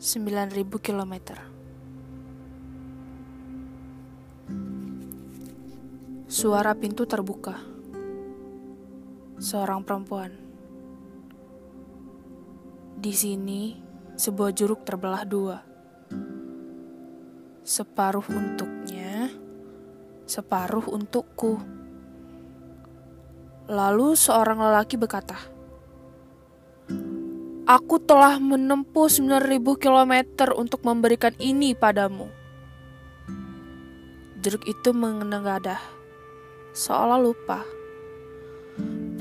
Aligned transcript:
9000 0.00 0.80
km. 0.80 1.36
Suara 6.24 6.72
pintu 6.72 7.04
terbuka. 7.04 7.60
Seorang 9.36 9.84
perempuan. 9.84 10.32
Di 12.96 13.12
sini, 13.12 13.76
sebuah 14.16 14.56
juruk 14.56 14.88
terbelah 14.88 15.28
dua. 15.28 15.60
Separuh 17.60 18.24
untuknya, 18.24 19.28
separuh 20.24 20.88
untukku. 20.96 21.60
Lalu 23.68 24.16
seorang 24.16 24.64
lelaki 24.64 24.96
berkata, 24.96 25.36
Aku 27.70 28.02
telah 28.02 28.42
menempuh 28.42 29.06
9000 29.06 29.62
km 29.78 30.14
untuk 30.58 30.82
memberikan 30.82 31.30
ini 31.38 31.70
padamu. 31.70 32.26
Jeruk 34.42 34.66
itu 34.66 34.90
menengadah, 34.90 35.78
seolah 36.74 37.22
lupa. 37.22 37.62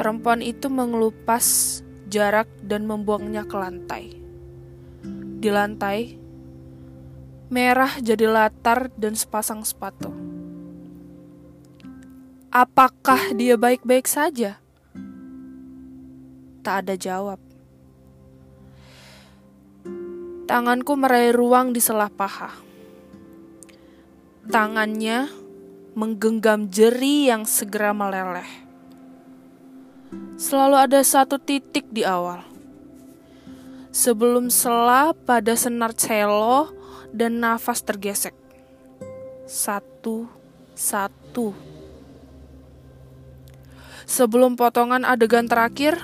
Perempuan 0.01 0.41
itu 0.41 0.65
mengelupas 0.65 1.77
jarak 2.09 2.49
dan 2.65 2.89
membuangnya 2.89 3.45
ke 3.45 3.53
lantai. 3.53 4.17
Di 5.37 5.49
lantai, 5.53 6.17
merah 7.53 8.01
jadi 8.01 8.25
latar 8.33 8.89
dan 8.97 9.13
sepasang 9.13 9.61
sepatu. 9.61 10.09
Apakah 12.49 13.29
dia 13.37 13.61
baik-baik 13.61 14.09
saja? 14.09 14.57
Tak 16.65 16.89
ada 16.89 16.97
jawab. 16.97 17.48
Tanganku 20.49 20.97
meraih 20.97 21.29
ruang 21.29 21.77
di 21.77 21.77
selah 21.77 22.09
paha. 22.09 22.49
Tangannya 24.49 25.29
menggenggam 25.93 26.73
jeri 26.73 27.29
yang 27.29 27.45
segera 27.45 27.93
meleleh. 27.93 28.49
Selalu 30.41 30.89
ada 30.89 31.05
satu 31.05 31.37
titik 31.37 31.85
di 31.93 32.01
awal. 32.01 32.41
Sebelum 33.93 34.49
selah 34.49 35.13
pada 35.13 35.53
senar 35.53 35.93
cello 35.93 36.73
dan 37.13 37.37
nafas 37.37 37.85
tergesek. 37.85 38.33
Satu, 39.45 40.25
satu. 40.73 41.53
Sebelum 44.09 44.57
potongan 44.57 45.05
adegan 45.05 45.45
terakhir, 45.45 46.01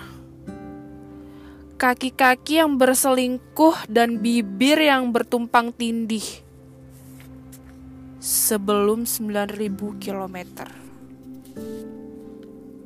kaki-kaki 1.75 2.63
yang 2.63 2.79
berselingkuh 2.79 3.91
dan 3.91 4.23
bibir 4.23 4.79
yang 4.79 5.11
bertumpang 5.11 5.75
tindih 5.75 6.23
sebelum 8.23 9.03
9000 9.03 9.75
km. 9.99 10.37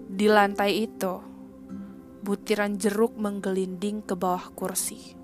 Di 0.10 0.28
lantai 0.28 0.90
itu, 0.90 1.14
butiran 2.26 2.76
jeruk 2.82 3.14
menggelinding 3.16 4.02
ke 4.02 4.18
bawah 4.18 4.52
kursi. 4.58 5.16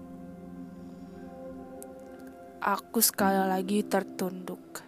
Aku 2.61 3.01
sekali 3.01 3.49
lagi 3.49 3.81
tertunduk. 3.81 4.81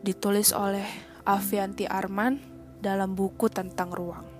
Ditulis 0.00 0.54
oleh 0.54 0.86
Avianti 1.26 1.90
Arman 1.90 2.38
dalam 2.78 3.18
buku 3.18 3.50
tentang 3.50 3.90
ruang. 3.90 4.35